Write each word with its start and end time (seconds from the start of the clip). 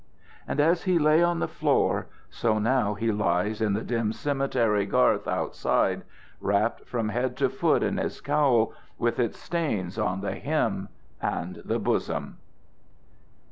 And 0.47 0.59
as 0.59 0.85
he 0.85 0.97
lay 0.97 1.21
on 1.21 1.37
the 1.37 1.47
floor, 1.47 2.07
so 2.31 2.57
now 2.57 2.95
he 2.95 3.11
lies 3.11 3.61
in 3.61 3.73
the 3.73 3.83
dim 3.83 4.13
cemetery 4.13 4.87
garth 4.87 5.27
outside, 5.27 6.01
wrapped 6.39 6.87
from 6.87 7.09
head 7.09 7.37
to 7.37 7.49
foot 7.49 7.83
in 7.83 7.97
his 7.99 8.19
cowl, 8.19 8.73
with 8.97 9.19
its 9.19 9.37
stains 9.37 9.99
on 9.99 10.21
the 10.21 10.33
hem 10.33 10.89
and 11.21 11.61
the 11.63 11.77
bosom. 11.77 12.39